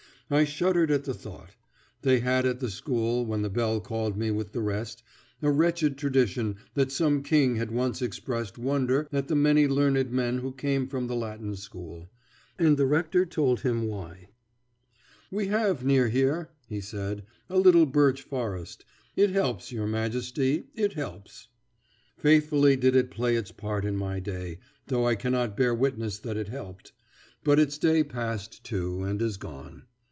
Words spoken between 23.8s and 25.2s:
in my day, though I